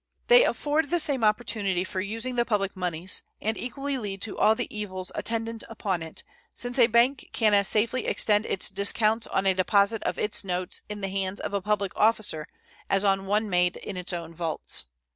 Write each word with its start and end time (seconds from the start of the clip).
They 0.25 0.43
afford 0.45 0.89
the 0.89 0.99
same 0.99 1.23
opportunity 1.23 1.83
for 1.83 2.01
using 2.01 2.33
the 2.33 2.43
public 2.43 2.75
moneys, 2.75 3.21
and 3.39 3.55
equally 3.55 3.99
lead 3.99 4.19
to 4.23 4.35
all 4.35 4.55
the 4.55 4.65
evils 4.75 5.11
attendant 5.13 5.63
upon 5.69 6.01
it, 6.01 6.23
since 6.55 6.79
a 6.79 6.87
bank 6.87 7.29
can 7.33 7.53
as 7.53 7.67
safely 7.67 8.07
extend 8.07 8.47
its 8.47 8.71
discounts 8.71 9.27
on 9.27 9.45
a 9.45 9.53
deposit 9.53 10.01
of 10.01 10.17
its 10.17 10.43
notes 10.43 10.81
in 10.89 11.01
the 11.01 11.09
hands 11.09 11.39
of 11.39 11.53
a 11.53 11.61
public 11.61 11.91
officer 11.95 12.47
as 12.89 13.05
on 13.05 13.27
one 13.27 13.47
made 13.47 13.77
in 13.77 13.95
its 13.95 14.11
own 14.11 14.33
vaults. 14.33 14.85